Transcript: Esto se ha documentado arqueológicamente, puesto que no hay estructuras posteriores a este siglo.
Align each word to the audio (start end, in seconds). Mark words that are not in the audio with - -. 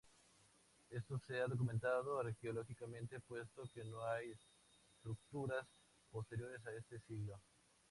Esto 0.89 1.19
se 1.27 1.39
ha 1.39 1.45
documentado 1.45 2.19
arqueológicamente, 2.19 3.19
puesto 3.19 3.61
que 3.71 3.83
no 3.83 4.03
hay 4.03 4.33
estructuras 4.97 5.67
posteriores 6.09 6.65
a 6.65 6.71
este 6.73 6.99
siglo. 7.01 7.39